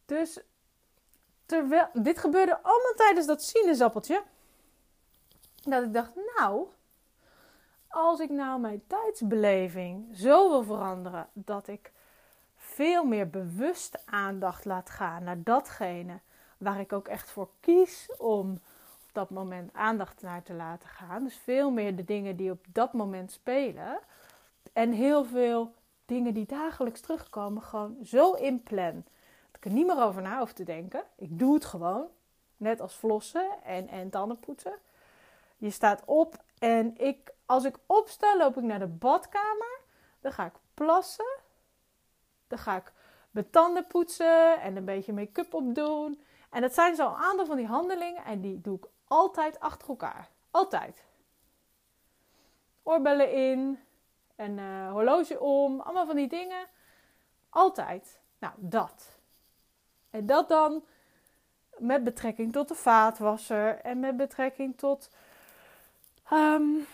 Dus 0.06 0.40
terwijl, 1.46 1.90
dit 1.94 2.20
gebeurde 2.20 2.56
allemaal 2.62 2.94
tijdens 2.96 3.26
dat 3.26 3.44
sinaasappeltje. 3.44 4.24
Dat 5.64 5.84
ik 5.84 5.94
dacht, 5.94 6.12
nou, 6.38 6.68
als 7.88 8.20
ik 8.20 8.30
nou 8.30 8.60
mijn 8.60 8.84
tijdsbeleving 8.88 10.18
zo 10.18 10.50
wil 10.50 10.64
veranderen 10.64 11.30
dat 11.34 11.68
ik 11.68 11.92
veel 12.80 13.04
meer 13.04 13.30
bewust 13.30 14.06
aandacht 14.06 14.66
laat 14.66 14.90
gaan 14.90 15.24
naar 15.24 15.44
datgene 15.44 16.20
waar 16.58 16.80
ik 16.80 16.94
ook 16.94 17.08
echt 17.08 17.32
voor 17.32 17.50
kies 17.60 18.10
om 18.18 18.52
op 19.04 19.10
dat 19.12 19.30
moment 19.30 19.74
aandacht 19.74 20.22
naar 20.22 20.44
te 20.44 20.54
laten 20.54 20.90
gaan. 20.90 21.24
Dus 21.24 21.36
veel 21.36 21.72
meer 21.72 21.96
de 21.96 22.04
dingen 22.04 22.36
die 22.36 22.52
op 22.52 22.66
dat 22.70 22.94
moment 22.94 23.32
spelen. 23.32 24.00
En 24.74 24.92
heel 24.92 25.26
veel 25.26 25.74
dingen 26.06 26.34
die 26.34 26.46
dagelijks 26.46 27.02
terugkomen, 27.02 27.62
gewoon 27.62 27.98
zo 28.04 28.34
inplan. 28.34 29.04
Dat 29.52 29.56
ik 29.56 29.66
er 29.66 29.72
niet 29.72 29.88
meer 29.88 30.04
over 30.04 30.22
na 30.22 30.40
hoef 30.40 30.54
te 30.54 30.64
denken. 30.64 31.04
Ik 31.16 31.40
doe 31.40 31.54
het 31.54 31.66
gewoon. 31.66 32.08
Net 32.58 32.82
als 32.82 32.94
flossen 32.94 33.50
en, 33.64 33.88
en 33.88 34.10
tanden 34.10 34.40
poetsen. 34.40 34.76
Je 35.58 35.70
staat 35.70 36.02
op 36.06 36.36
en 36.60 36.98
ik, 36.98 37.34
als 37.46 37.64
ik 37.64 37.76
opsta, 37.86 38.38
loop 38.38 38.58
ik 38.58 38.64
naar 38.64 38.80
de 38.80 38.88
badkamer. 38.88 39.80
Dan 40.22 40.32
ga 40.32 40.46
ik 40.46 40.54
plassen. 40.74 41.48
Dan 42.50 42.58
ga 42.58 42.76
ik 42.76 42.94
mijn 43.32 43.50
tanden 43.50 43.88
poetsen 43.88 44.62
en 44.62 44.76
een 44.76 44.86
beetje 44.86 45.14
make-up 45.14 45.54
opdoen. 45.54 46.24
En 46.50 46.62
dat 46.62 46.74
zijn 46.74 46.96
zo'n 46.96 47.16
aantal 47.16 47.46
van 47.46 47.58
die 47.58 47.68
handelingen 47.68 48.24
en 48.24 48.42
die 48.42 48.62
doe 48.62 48.78
ik 48.78 48.86
altijd 49.08 49.60
achter 49.60 49.90
elkaar. 49.90 50.30
Altijd. 50.52 51.04
Oorbellen 52.84 53.34
in, 53.34 53.80
een 54.36 54.58
uh, 54.58 54.92
horloge 54.92 55.40
om, 55.40 55.80
allemaal 55.80 56.06
van 56.06 56.16
die 56.16 56.28
dingen. 56.28 56.68
Altijd. 57.50 58.20
Nou, 58.38 58.54
dat. 58.58 59.18
En 60.10 60.26
dat 60.26 60.50
dan 60.50 60.84
met 61.78 62.04
betrekking 62.04 62.54
tot 62.54 62.68
de 62.68 62.76
vaatwasser 62.76 63.80
en 63.82 64.00
met 64.00 64.18
betrekking 64.18 64.78
tot 64.78 65.10
Um, 66.34 66.88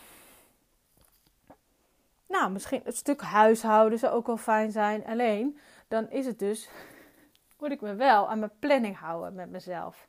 Nou, 2.27 2.51
misschien 2.51 2.81
het 2.83 2.95
stuk 2.95 3.21
huishouden 3.21 3.99
zou 3.99 4.13
ook 4.13 4.27
wel 4.27 4.37
fijn 4.37 4.71
zijn. 4.71 5.05
Alleen, 5.05 5.59
dan 5.87 6.09
is 6.09 6.25
het 6.25 6.39
dus, 6.39 6.69
moet 7.59 7.71
ik 7.71 7.81
me 7.81 7.95
wel 7.95 8.29
aan 8.29 8.39
mijn 8.39 8.59
planning 8.59 8.97
houden 8.97 9.33
met 9.33 9.49
mezelf. 9.49 10.07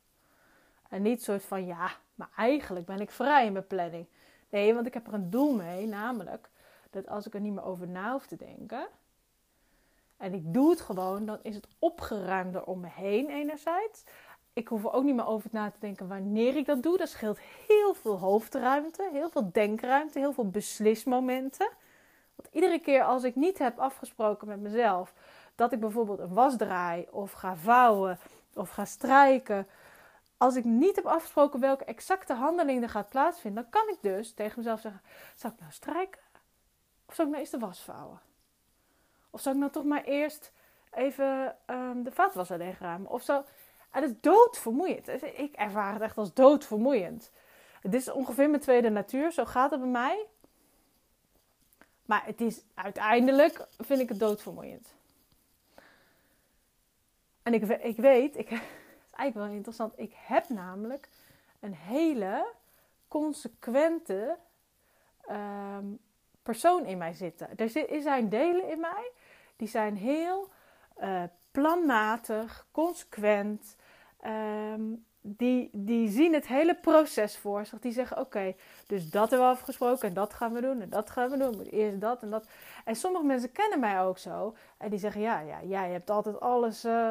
En 0.89 1.03
niet 1.03 1.23
soort 1.23 1.45
van, 1.45 1.67
ja, 1.67 1.91
maar 2.15 2.31
eigenlijk 2.37 2.87
ben 2.87 3.01
ik 3.01 3.11
vrij 3.11 3.47
in 3.47 3.53
mijn 3.53 3.67
planning. 3.67 4.07
Nee, 4.51 4.75
want 4.75 4.87
ik 4.87 4.95
heb 4.95 5.07
er 5.07 5.15
een 5.15 5.31
doel 5.31 5.55
mee, 5.55 5.87
namelijk 5.87 6.49
dat 6.91 7.09
als 7.09 7.27
ik 7.27 7.35
er 7.35 7.41
niet 7.41 7.53
meer 7.53 7.65
over 7.65 7.89
na 7.89 8.13
hoef 8.13 8.27
te 8.27 8.37
denken, 8.37 8.89
en 10.17 10.35
ik 10.35 10.55
doe 10.55 10.71
het 10.71 10.81
gewoon, 10.81 11.27
dan 11.27 11.39
is 11.43 11.55
het 11.55 11.69
opgeruimder 11.79 12.65
om 12.65 12.81
me 12.81 12.89
heen 12.91 13.29
enerzijds. 13.29 14.05
Ik 14.53 14.69
hoef 14.69 14.85
er 14.85 14.93
ook 14.93 15.05
niet 15.05 15.15
meer 15.15 15.27
over 15.27 15.51
na 15.53 15.71
te 15.71 15.79
denken 15.79 16.09
wanneer 16.09 16.57
ik 16.57 16.67
dat 16.67 16.83
doe. 16.83 16.97
Dat 16.97 17.09
scheelt 17.09 17.39
heel 17.69 17.95
veel 17.95 18.19
hoofdruimte, 18.19 19.09
heel 19.13 19.31
veel 19.31 19.53
denkruimte, 19.53 20.19
heel 20.19 20.33
veel 20.33 20.49
beslismomenten. 20.49 21.71
Want 22.37 22.55
iedere 22.55 22.79
keer 22.79 23.05
als 23.05 23.25
ik 23.25 23.35
niet 23.35 23.59
heb 23.59 23.79
afgesproken 23.79 24.49
met 24.49 24.61
mezelf 24.61 25.15
dat 25.55 25.73
ik 25.73 25.81
bijvoorbeeld 25.81 26.19
een 26.19 26.35
was 26.35 26.57
draai 26.57 27.07
of 27.11 27.33
ga 27.33 27.57
vouwen 27.57 28.19
of 28.55 28.71
ga 28.71 28.85
strijken. 28.85 29.67
Als 30.37 30.57
ik 30.57 30.65
niet 30.65 30.97
heb 30.97 31.07
afgesproken 31.07 31.61
welke 31.61 31.85
exacte 31.85 32.35
handeling 32.35 32.83
er 32.83 32.89
gaat 32.89 33.09
plaatsvinden, 33.09 33.63
dan 33.63 33.71
kan 33.71 33.95
ik 33.95 33.99
dus 34.01 34.33
tegen 34.33 34.55
mezelf 34.57 34.81
zeggen: 34.81 35.01
zou 35.37 35.53
ik 35.53 35.61
nou 35.61 35.73
strijken? 35.73 36.21
Of 37.07 37.15
zou 37.15 37.29
ik 37.29 37.35
nou 37.35 37.39
eerst 37.39 37.61
de 37.61 37.67
was 37.67 37.81
vouwen? 37.81 38.21
Of 39.31 39.41
zou 39.41 39.55
ik 39.55 39.61
nou 39.61 39.73
toch 39.73 39.85
maar 39.85 40.05
eerst 40.05 40.53
even 40.91 41.57
um, 41.67 42.03
de 42.03 42.13
vaatwasser 42.13 42.59
leegruimen? 42.59 43.11
Of 43.11 43.23
zo. 43.23 43.45
En 43.91 44.03
het 44.03 44.11
is 44.11 44.17
doodvermoeiend. 44.21 45.09
Ik 45.23 45.55
ervaar 45.55 45.93
het 45.93 46.03
echt 46.03 46.19
als 46.19 46.35
doodvermoeiend. 46.35 47.31
Dit 47.83 47.95
is 47.95 48.11
ongeveer 48.11 48.51
mijn 48.51 48.63
tweede 48.63 48.89
natuur. 48.89 49.33
Zo 49.33 49.45
gaat 49.45 49.71
het 49.71 49.81
bij 49.81 49.89
mij. 49.89 50.27
Maar 52.07 52.27
het 52.27 52.41
is 52.41 52.63
uiteindelijk, 52.75 53.67
vind 53.79 54.01
ik 54.01 54.09
het 54.09 54.19
doodvermoeiend. 54.19 54.95
En 57.43 57.55
ik, 57.55 57.63
ik 57.63 57.97
weet, 57.97 58.37
ik, 58.37 58.49
het 58.51 58.61
is 58.61 59.17
eigenlijk 59.17 59.49
wel 59.49 59.57
interessant. 59.57 59.93
Ik 59.97 60.13
heb 60.17 60.49
namelijk 60.49 61.09
een 61.61 61.75
hele 61.75 62.53
consequente 63.09 64.37
um, 65.31 65.99
persoon 66.43 66.85
in 66.85 66.99
mij 66.99 67.13
zitten. 67.13 67.49
Er 67.57 68.01
zijn 68.03 68.29
delen 68.29 68.71
in 68.71 68.81
mij 68.81 69.11
die 69.57 69.69
zijn 69.69 69.97
heel 69.97 70.49
uh, 71.01 71.23
planmatig, 71.51 72.67
consequent. 72.71 73.77
Um, 74.25 75.06
die, 75.29 75.71
die 75.73 76.09
zien 76.09 76.33
het 76.35 76.47
hele 76.47 76.75
proces 76.75 77.37
voor 77.37 77.67
zich. 77.67 77.79
Die 77.79 77.93
zeggen: 77.93 78.19
Oké, 78.19 78.55
dus 78.87 79.11
dat 79.11 79.31
hebben 79.31 79.49
we 79.49 79.55
afgesproken 79.55 80.09
en 80.09 80.15
dat 80.15 80.35
gaan 80.35 80.53
we 80.53 80.61
doen 80.61 80.81
en 80.81 80.91
dat 80.91 81.11
gaan 81.11 81.31
we 81.31 81.37
doen. 81.37 81.61
Eerst 81.61 82.01
dat 82.01 82.23
en 82.23 82.31
dat. 82.31 82.47
En 82.85 82.97
sommige 82.97 83.25
mensen 83.25 83.53
kennen 83.53 83.81
mij 83.81 84.03
ook 84.03 84.19
zo. 84.19 84.55
En 84.79 84.91
die 84.91 84.99
zeggen: 84.99 85.21
Ja, 85.21 85.41
ja 85.41 85.63
jij 85.63 85.91
hebt 85.91 86.11
altijd 86.11 86.41
alles 86.41 86.85
uh, 86.85 87.11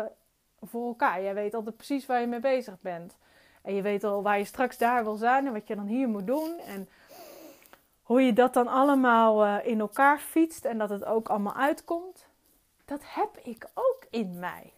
voor 0.62 0.88
elkaar. 0.88 1.22
Jij 1.22 1.34
weet 1.34 1.54
altijd 1.54 1.76
precies 1.76 2.06
waar 2.06 2.22
je 2.22 2.28
mee 2.28 2.40
bezig 2.40 2.82
bent. 2.82 3.18
En 3.62 3.76
je 3.76 3.82
weet 3.82 4.04
al 4.04 4.24
waar 4.24 4.38
je 4.38 4.46
straks 4.46 4.78
daar 4.78 5.04
wil 5.04 5.16
zijn 5.16 5.46
en 5.46 5.54
wat 5.54 5.68
je 5.68 5.76
dan 5.76 5.88
hier 5.88 6.08
moet 6.08 6.28
doen. 6.28 6.60
En 6.60 6.90
hoe 8.04 8.22
je 8.22 8.34
dat 8.34 8.54
dan 8.54 8.68
allemaal 8.68 9.46
uh, 9.46 9.58
in 9.64 9.80
elkaar 9.80 10.20
fietst 10.20 10.66
en 10.66 10.78
dat 10.78 10.90
het 10.90 11.06
ook 11.06 11.30
allemaal 11.30 11.56
uitkomt. 11.56 12.26
Dat 12.86 13.02
heb 13.04 13.38
ik 13.44 13.68
ook 13.74 14.06
in 14.10 14.40
mij. 14.40 14.74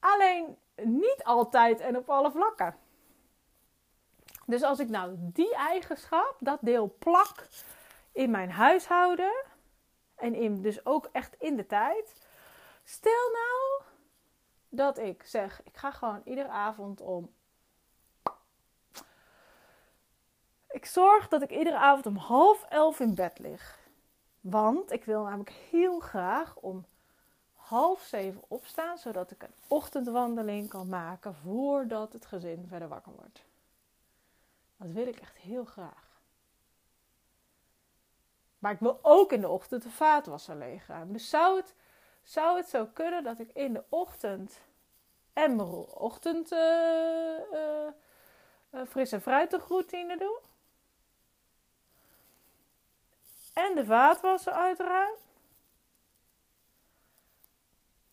Alleen 0.00 0.58
niet 0.82 1.24
altijd 1.24 1.80
en 1.80 1.96
op 1.96 2.10
alle 2.10 2.30
vlakken. 2.30 2.76
Dus 4.46 4.62
als 4.62 4.78
ik 4.78 4.88
nou 4.88 5.14
die 5.18 5.54
eigenschap, 5.54 6.36
dat 6.40 6.58
deel 6.60 6.94
plak 6.98 7.46
in 8.12 8.30
mijn 8.30 8.50
huishouden 8.50 9.44
en 10.14 10.34
in, 10.34 10.62
dus 10.62 10.86
ook 10.86 11.08
echt 11.12 11.34
in 11.38 11.56
de 11.56 11.66
tijd. 11.66 12.26
Stel 12.84 13.30
nou 13.32 13.82
dat 14.68 14.98
ik 14.98 15.22
zeg, 15.22 15.62
ik 15.62 15.76
ga 15.76 15.90
gewoon 15.90 16.20
iedere 16.24 16.48
avond 16.48 17.00
om. 17.00 17.34
Ik 20.68 20.86
zorg 20.86 21.28
dat 21.28 21.42
ik 21.42 21.50
iedere 21.50 21.78
avond 21.78 22.06
om 22.06 22.16
half 22.16 22.64
elf 22.64 23.00
in 23.00 23.14
bed 23.14 23.38
lig. 23.38 23.78
Want 24.40 24.92
ik 24.92 25.04
wil 25.04 25.22
namelijk 25.22 25.50
heel 25.50 26.00
graag 26.00 26.56
om 26.56 26.86
half 27.68 28.02
zeven 28.02 28.42
opstaan, 28.48 28.98
zodat 28.98 29.30
ik 29.30 29.42
een 29.42 29.54
ochtendwandeling 29.66 30.68
kan 30.68 30.88
maken 30.88 31.34
voordat 31.34 32.12
het 32.12 32.26
gezin 32.26 32.66
verder 32.68 32.88
wakker 32.88 33.12
wordt. 33.12 33.42
Dat 34.76 34.90
wil 34.90 35.06
ik 35.06 35.20
echt 35.20 35.36
heel 35.36 35.64
graag. 35.64 36.20
Maar 38.58 38.72
ik 38.72 38.78
wil 38.78 38.98
ook 39.02 39.32
in 39.32 39.40
de 39.40 39.48
ochtend 39.48 39.82
de 39.82 39.90
vaatwasser 39.90 40.56
leegruimen. 40.56 41.12
Dus 41.12 41.28
zou 41.28 41.56
het, 41.56 41.74
zou 42.22 42.56
het 42.56 42.68
zo 42.68 42.86
kunnen 42.86 43.24
dat 43.24 43.38
ik 43.38 43.50
in 43.52 43.72
de 43.72 43.84
ochtend 43.88 44.60
en 45.32 45.56
mijn 45.56 45.68
ochtend 45.94 46.52
uh, 46.52 46.58
uh, 47.52 47.86
uh, 48.70 48.80
fris 48.88 49.12
en 49.12 49.22
fruitig 49.22 49.68
routine 49.68 50.16
doe? 50.16 50.40
En 53.52 53.74
de 53.74 53.84
vaatwasser 53.84 54.52
uitruim? 54.52 55.14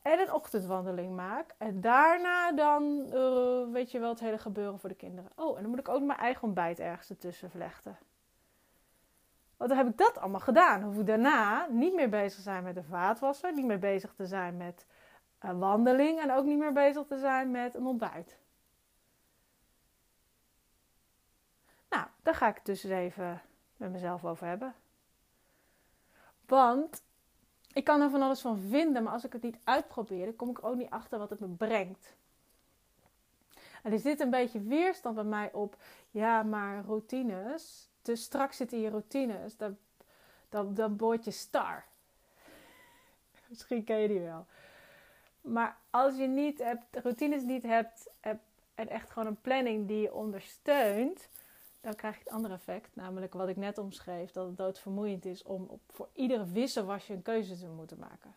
En 0.05 0.19
een 0.19 0.33
ochtendwandeling 0.33 1.15
maak. 1.15 1.55
En 1.57 1.81
daarna 1.81 2.51
dan, 2.51 3.05
uh, 3.13 3.71
weet 3.71 3.91
je 3.91 3.99
wel, 3.99 4.09
het 4.09 4.19
hele 4.19 4.37
gebeuren 4.37 4.79
voor 4.79 4.89
de 4.89 4.95
kinderen. 4.95 5.31
Oh, 5.35 5.55
en 5.55 5.61
dan 5.61 5.69
moet 5.69 5.79
ik 5.79 5.89
ook 5.89 6.03
mijn 6.03 6.19
eigen 6.19 6.43
ontbijt 6.43 6.79
ergens 6.79 7.09
ertussen 7.09 7.49
vlechten. 7.49 7.97
Want 9.57 9.69
dan 9.69 9.79
heb 9.79 9.89
ik 9.89 9.97
dat 9.97 10.17
allemaal 10.17 10.39
gedaan. 10.39 10.81
Hoef 10.81 10.97
ik 10.97 11.05
daarna 11.05 11.67
niet 11.69 11.93
meer 11.93 12.09
bezig 12.09 12.35
te 12.35 12.41
zijn 12.41 12.63
met 12.63 12.75
de 12.75 12.83
vaatwasser. 12.83 13.53
Niet 13.53 13.65
meer 13.65 13.79
bezig 13.79 14.13
te 14.13 14.25
zijn 14.25 14.57
met 14.57 14.85
een 15.39 15.59
wandeling. 15.59 16.19
En 16.19 16.31
ook 16.31 16.45
niet 16.45 16.57
meer 16.57 16.73
bezig 16.73 17.05
te 17.05 17.17
zijn 17.17 17.51
met 17.51 17.75
een 17.75 17.85
ontbijt. 17.85 18.37
Nou, 21.89 22.07
daar 22.23 22.35
ga 22.35 22.47
ik 22.47 22.55
het 22.55 22.65
dus 22.65 22.83
even 22.83 23.41
met 23.77 23.91
mezelf 23.91 24.25
over 24.25 24.47
hebben. 24.47 24.75
Want 26.45 27.03
ik 27.75 27.83
kan 27.83 28.01
er 28.01 28.09
van 28.09 28.21
alles 28.21 28.41
van 28.41 28.59
vinden, 28.59 29.03
maar 29.03 29.13
als 29.13 29.23
ik 29.23 29.33
het 29.33 29.41
niet 29.41 29.57
uitprobeer, 29.63 30.25
dan 30.25 30.35
kom 30.35 30.49
ik 30.49 30.63
ook 30.63 30.75
niet 30.75 30.89
achter 30.89 31.19
wat 31.19 31.29
het 31.29 31.39
me 31.39 31.47
brengt. 31.47 32.13
En 33.83 33.91
er 33.91 33.99
zit 33.99 34.19
een 34.19 34.29
beetje 34.29 34.61
weerstand 34.61 35.15
bij 35.15 35.23
mij 35.23 35.53
op, 35.53 35.75
ja, 36.11 36.43
maar 36.43 36.83
routines, 36.85 37.89
te 38.01 38.15
strak 38.15 38.53
zitten 38.53 38.79
je 38.79 38.89
routines, 38.89 39.57
dan, 39.57 39.77
dan, 40.49 40.73
dan 40.73 40.97
word 40.97 41.25
je 41.25 41.31
star. 41.31 41.85
Misschien 43.49 43.83
ken 43.83 43.97
je 43.97 44.07
die 44.07 44.19
wel. 44.19 44.45
Maar 45.41 45.77
als 45.89 46.15
je 46.15 46.27
niet 46.27 46.59
hebt, 46.59 46.97
routines 47.03 47.43
niet 47.43 47.63
hebt 47.63 48.07
en 48.75 48.89
echt 48.89 49.09
gewoon 49.09 49.27
een 49.27 49.41
planning 49.41 49.87
die 49.87 50.01
je 50.01 50.13
ondersteunt, 50.13 51.27
dan 51.85 51.95
krijg 51.95 52.15
je 52.15 52.23
het 52.23 52.33
andere 52.33 52.53
effect. 52.53 52.95
Namelijk 52.95 53.33
wat 53.33 53.47
ik 53.47 53.55
net 53.55 53.77
omschreef, 53.77 54.31
dat 54.31 54.47
het 54.47 54.57
doodvermoeiend 54.57 55.25
is 55.25 55.43
om 55.43 55.65
op, 55.69 55.79
voor 55.89 56.09
iedere 56.13 56.45
wisselwasje 56.45 57.13
een 57.13 57.21
keuze 57.21 57.57
te 57.57 57.67
moeten 57.67 57.99
maken. 57.99 58.35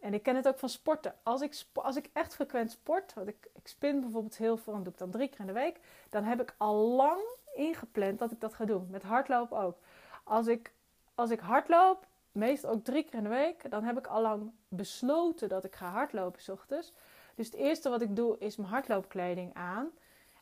En 0.00 0.14
ik 0.14 0.22
ken 0.22 0.36
het 0.36 0.48
ook 0.48 0.58
van 0.58 0.68
sporten. 0.68 1.14
Als 1.22 1.40
ik, 1.40 1.64
als 1.72 1.96
ik 1.96 2.10
echt 2.12 2.34
frequent 2.34 2.70
sport, 2.70 3.14
want 3.14 3.28
ik, 3.28 3.48
ik 3.54 3.68
spin 3.68 4.00
bijvoorbeeld 4.00 4.36
heel 4.36 4.56
veel 4.56 4.74
en 4.74 4.82
doe 4.82 4.92
ik 4.92 4.98
dan 4.98 5.10
drie 5.10 5.28
keer 5.28 5.40
in 5.40 5.46
de 5.46 5.52
week, 5.52 5.80
dan 6.10 6.24
heb 6.24 6.40
ik 6.40 6.54
al 6.56 6.74
lang 6.74 7.20
ingepland 7.54 8.18
dat 8.18 8.32
ik 8.32 8.40
dat 8.40 8.54
ga 8.54 8.64
doen. 8.64 8.86
Met 8.90 9.02
hardlopen 9.02 9.58
ook. 9.58 9.78
Als 10.24 10.46
ik, 10.46 10.72
als 11.14 11.30
ik 11.30 11.40
hardloop, 11.40 12.06
meestal 12.32 12.70
ook 12.70 12.84
drie 12.84 13.02
keer 13.02 13.14
in 13.14 13.22
de 13.22 13.28
week, 13.28 13.70
dan 13.70 13.84
heb 13.84 13.98
ik 13.98 14.06
al 14.06 14.22
lang 14.22 14.52
besloten 14.68 15.48
dat 15.48 15.64
ik 15.64 15.74
ga 15.74 15.90
hardlopen 15.90 16.42
s 16.42 16.48
ochtends. 16.48 16.92
Dus 17.34 17.46
het 17.46 17.54
eerste 17.54 17.88
wat 17.88 18.00
ik 18.00 18.16
doe 18.16 18.38
is 18.38 18.56
mijn 18.56 18.68
hardloopkleding 18.68 19.54
aan 19.54 19.90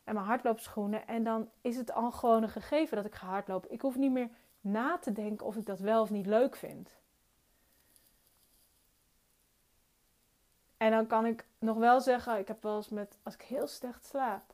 en 0.05 0.13
mijn 0.13 0.25
hardloopschoenen. 0.25 1.07
En 1.07 1.23
dan 1.23 1.49
is 1.61 1.77
het 1.77 1.93
al 1.93 2.11
gewoon 2.11 2.43
een 2.43 2.49
gegeven 2.49 2.95
dat 2.95 3.05
ik 3.05 3.15
ga 3.15 3.27
hardlopen. 3.27 3.71
Ik 3.71 3.81
hoef 3.81 3.95
niet 3.95 4.11
meer 4.11 4.29
na 4.61 4.97
te 4.97 5.11
denken 5.11 5.45
of 5.45 5.55
ik 5.55 5.65
dat 5.65 5.79
wel 5.79 6.01
of 6.01 6.09
niet 6.09 6.25
leuk 6.25 6.55
vind. 6.55 6.97
En 10.77 10.91
dan 10.91 11.07
kan 11.07 11.25
ik 11.25 11.45
nog 11.59 11.77
wel 11.77 12.01
zeggen, 12.01 12.39
ik 12.39 12.47
heb 12.47 12.63
wel 12.63 12.75
eens 12.75 12.89
met, 12.89 13.17
als 13.23 13.33
ik 13.33 13.41
heel 13.41 13.67
slecht 13.67 14.05
slaap, 14.05 14.53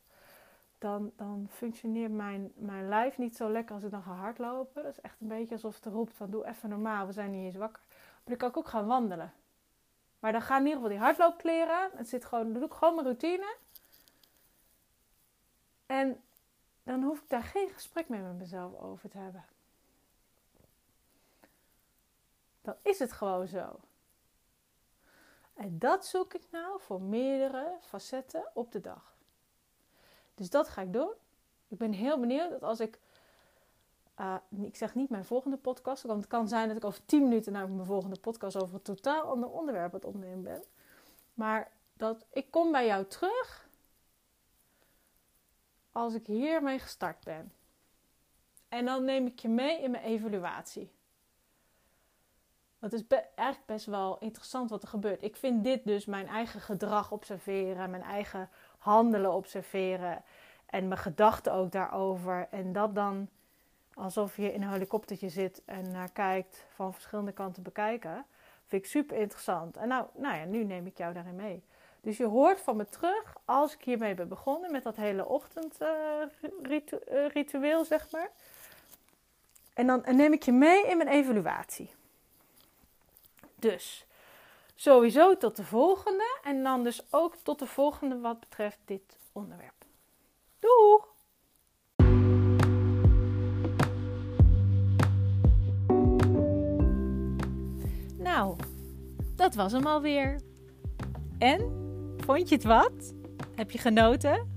dan, 0.78 1.12
dan 1.16 1.48
functioneert 1.50 2.12
mijn, 2.12 2.52
mijn 2.56 2.88
lijf 2.88 3.18
niet 3.18 3.36
zo 3.36 3.50
lekker 3.50 3.76
als 3.76 3.84
ik 3.84 3.92
dan 3.92 4.04
ga 4.04 4.12
hardlopen. 4.12 4.84
Dat 4.84 4.92
is 4.92 5.02
echt 5.02 5.22
een 5.22 5.28
beetje 5.28 5.54
alsof 5.56 5.76
het 5.76 5.94
roept 5.94 6.14
van 6.14 6.32
doe 6.32 6.48
even 6.48 6.70
normaal, 6.70 7.06
we 7.06 7.12
zijn 7.12 7.32
niet 7.32 7.46
eens 7.46 7.56
wakker. 7.56 7.84
Maar 7.90 8.22
dan 8.24 8.38
kan 8.38 8.50
ik 8.50 8.58
ook 8.58 8.68
gaan 8.68 8.88
wandelen. 8.88 9.34
Maar 10.20 10.32
dan 10.32 10.42
gaan 10.42 10.60
in 10.60 10.66
ieder 10.66 10.82
geval 10.82 10.96
die 10.96 11.06
hardloopkleren. 11.06 11.90
Het 11.94 12.10
zit 12.10 12.26
gewoon, 12.26 12.44
dan 12.44 12.54
doe 12.54 12.70
ik 12.70 12.74
gewoon 12.74 12.94
mijn 12.96 13.06
routine. 13.06 13.56
En 15.92 16.24
dan 16.84 17.04
hoef 17.04 17.20
ik 17.20 17.30
daar 17.30 17.44
geen 17.44 17.70
gesprek 17.70 18.10
meer 18.10 18.22
met 18.22 18.38
mezelf 18.38 18.80
over 18.80 19.10
te 19.10 19.18
hebben. 19.18 19.46
Dan 22.62 22.76
is 22.82 23.00
het 23.00 23.12
gewoon 23.12 23.48
zo. 23.48 23.80
En 25.54 25.80
dat 25.80 26.06
zoek 26.06 26.34
ik 26.34 26.42
nou 26.52 26.82
voor 26.82 27.02
meerdere 27.02 27.78
facetten 27.82 28.44
op 28.54 28.72
de 28.72 28.82
dag. 28.82 29.16
Dus 30.36 30.50
dat 30.50 30.68
ga 30.68 30.82
ik 30.82 30.94
doen. 30.94 31.12
Ik 31.68 31.78
ben 31.78 31.92
heel 31.92 32.20
benieuwd 32.20 32.50
dat 32.50 32.64
als 32.64 32.80
ik 32.80 33.00
uh, 34.20 34.36
ik 34.50 34.76
zeg 34.76 34.96
niet 34.96 35.10
mijn 35.10 35.26
volgende 35.26 35.58
podcast, 35.58 36.04
want 36.04 36.20
het 36.20 36.30
kan 36.30 36.48
zijn 36.48 36.68
dat 36.68 36.78
ik 36.78 36.86
over 36.86 37.06
10 37.06 37.24
minuten 37.24 37.52
naar 37.52 37.70
mijn 37.70 37.86
volgende 37.86 38.20
podcast 38.20 38.62
over 38.62 38.76
een 38.76 38.82
totaal 38.82 39.24
ander 39.24 39.50
onderwerp 39.50 39.92
het 39.92 40.06
opnemen 40.06 40.44
ben. 40.44 40.64
Maar 41.34 41.72
dat 41.94 42.26
ik 42.30 42.52
kom 42.52 42.72
bij 42.72 42.86
jou 42.86 43.06
terug 43.06 43.70
als 45.92 46.14
ik 46.14 46.28
hiermee 46.28 46.80
gestart 46.80 47.24
ben. 47.24 47.52
En 48.70 48.86
dan 48.86 49.06
neem 49.06 49.26
ik 49.26 49.40
je 49.40 49.50
mee 49.50 49.82
in 49.82 49.92
mijn 49.92 50.04
evaluatie. 50.04 50.92
Het 52.80 52.94
is 52.94 53.04
eigenlijk 53.08 53.66
best 53.66 53.86
wel 53.86 54.18
interessant 54.20 54.70
wat 54.70 54.82
er 54.82 54.88
gebeurt. 54.88 55.24
Ik 55.24 55.36
vind 55.36 55.64
dit 55.64 55.84
dus 55.84 56.06
mijn 56.06 56.28
eigen 56.28 56.62
gedrag 56.62 57.12
observeren, 57.12 57.90
mijn 57.90 58.04
eigen 58.04 58.50
handelen 58.78 59.34
observeren 59.34 60.24
en 60.66 60.88
mijn 60.88 61.00
gedachten 61.00 61.54
ook 61.54 61.72
daarover. 61.72 62.48
En 62.52 62.74
dat 62.74 62.96
dan 62.96 63.30
alsof 63.94 64.36
je 64.36 64.54
in 64.54 64.62
een 64.62 64.72
helikoptertje 64.72 65.30
zit 65.30 65.62
en 65.66 65.92
naar 65.92 66.12
kijkt 66.12 66.66
van 66.70 66.94
verschillende 66.94 67.32
kanten 67.32 67.64
bekijken. 67.64 68.26
Vind 68.66 68.84
ik 68.84 68.90
super 68.90 69.18
interessant. 69.18 69.78
En 69.78 69.88
nou, 69.88 70.06
nou 70.16 70.36
ja, 70.36 70.46
nu 70.46 70.64
neem 70.64 70.86
ik 70.86 70.98
jou 70.98 71.14
daarin 71.14 71.36
mee. 71.36 71.64
Dus 72.02 72.18
je 72.18 72.26
hoort 72.26 72.62
van 72.62 72.76
me 72.76 72.90
terug 72.90 73.36
als 73.46 73.74
ik 73.74 73.84
hiermee 73.84 74.14
ben 74.14 74.28
begonnen 74.28 74.72
met 74.72 74.84
dat 74.84 74.96
hele 74.96 75.26
ochtendritueel, 75.26 77.80
uh, 77.80 77.86
zeg 77.86 78.12
maar. 78.12 78.32
En 79.74 79.88
dan 79.88 80.04
neem 80.16 80.34
ik 80.34 80.44
je 80.44 80.52
mee 80.52 80.88
in 80.88 80.98
mijn 80.98 81.10
evaluatie. 81.10 81.90
Dus 83.56 84.06
sowieso 84.76 85.38
tot 85.38 85.56
de 85.56 85.64
volgende 85.64 86.40
en 86.44 86.64
dan 86.64 86.84
dus 86.84 87.02
ook 87.10 87.36
tot 87.36 87.60
de 87.60 87.68
volgende 87.68 88.20
wat 88.20 88.40
betreft 88.40 88.80
dit 88.86 89.18
onderwerp. 89.32 89.86
Doeg! 90.60 91.10
Nou, 98.18 98.56
dat 99.36 99.56
was 99.56 99.72
hem 99.72 99.86
alweer. 99.86 100.42
En? 101.38 101.81
Vond 102.26 102.50
je 102.50 102.56
het 102.56 102.64
wat? 102.64 103.14
Heb 103.56 103.72
je 103.72 103.78
genoten? 103.78 104.48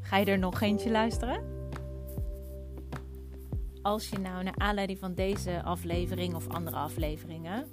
Ga 0.00 0.16
je 0.16 0.24
er 0.24 0.38
nog 0.38 0.60
eentje 0.60 0.90
luisteren? 0.90 1.42
Als 3.82 4.08
je 4.08 4.18
nou 4.18 4.44
naar 4.44 4.56
aanleiding 4.56 4.98
van 4.98 5.14
deze 5.14 5.62
aflevering 5.62 6.34
of 6.34 6.48
andere 6.48 6.76
afleveringen 6.76 7.68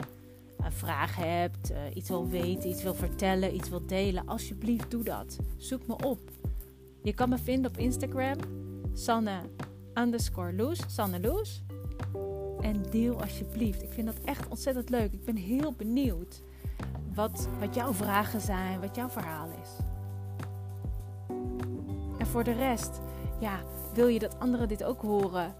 een 0.58 0.72
vraag 0.72 1.16
hebt, 1.16 1.72
uh, 1.72 1.78
iets 1.94 2.10
wil 2.10 2.30
weten, 2.30 2.70
iets 2.70 2.84
wil 2.84 2.94
vertellen, 2.94 3.56
iets 3.56 3.70
wil 3.70 3.86
delen, 3.86 4.28
alsjeblieft 4.28 4.92
doe 4.92 5.04
dat. 5.04 5.38
Zoek 5.58 5.88
me 5.88 5.96
op. 6.06 6.32
Je 7.04 7.14
kan 7.14 7.30
me 7.30 7.38
vinden 7.38 7.72
op 7.72 7.78
Instagram, 7.78 8.38
Sanne 8.94 9.40
underscore 9.94 10.76
Sanne. 10.88 11.46
En 12.62 12.82
deel 12.92 13.22
alsjeblieft. 13.22 13.84
Ik 13.84 13.92
vind 13.92 14.08
dat 14.08 14.20
echt 14.24 14.48
ontzettend 14.48 14.90
leuk. 14.90 15.14
Ik 15.14 15.26
ben 15.26 15.36
heel 15.36 15.74
benieuwd 15.74 16.42
wat, 17.14 17.48
wat 17.60 17.76
jouw 17.76 17.94
vragen 17.94 18.42
zijn, 18.42 18.80
wat 18.80 18.96
jouw 18.96 19.10
verhaal 19.10 19.48
is. 19.62 19.70
En 22.18 22.28
voor 22.28 22.44
de 22.44 22.54
rest, 22.54 23.02
ja, 23.40 23.60
wil 23.94 24.08
je 24.08 24.20
dat 24.20 24.40
anderen 24.40 24.68
dit 24.68 24.84
ook 24.84 25.02
horen? 25.02 25.54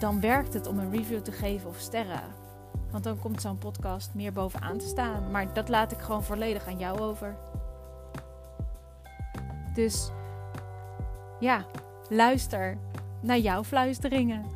Dan 0.00 0.20
werkt 0.20 0.54
het 0.54 0.66
om 0.66 0.78
een 0.78 0.90
review 0.90 1.20
te 1.20 1.32
geven 1.32 1.68
of 1.68 1.78
sterren. 1.78 2.22
Want 2.90 3.04
dan 3.04 3.18
komt 3.18 3.40
zo'n 3.40 3.58
podcast 3.58 4.14
meer 4.14 4.32
bovenaan 4.32 4.78
te 4.78 4.86
staan. 4.86 5.30
Maar 5.30 5.52
dat 5.52 5.68
laat 5.68 5.92
ik 5.92 5.98
gewoon 5.98 6.24
volledig 6.24 6.66
aan 6.66 6.78
jou 6.78 7.00
over. 7.00 7.36
Dus 9.74 10.10
ja, 11.40 11.64
luister 12.08 12.78
naar 13.20 13.38
jouw 13.38 13.64
fluisteringen. 13.64 14.55